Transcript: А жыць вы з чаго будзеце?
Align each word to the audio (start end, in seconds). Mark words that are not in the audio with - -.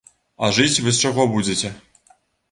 А 0.45 0.47
жыць 0.57 0.81
вы 0.85 0.93
з 0.99 1.03
чаго 1.07 1.25
будзеце? 1.33 1.71